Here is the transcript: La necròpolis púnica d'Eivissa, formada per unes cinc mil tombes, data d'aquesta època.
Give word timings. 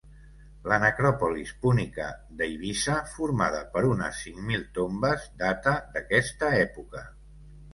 La 0.69 0.77
necròpolis 0.83 1.51
púnica 1.65 2.07
d'Eivissa, 2.39 2.95
formada 3.17 3.59
per 3.75 3.83
unes 3.91 4.23
cinc 4.25 4.43
mil 4.49 4.65
tombes, 4.79 5.29
data 5.45 5.75
d'aquesta 5.95 6.51
època. 6.67 7.07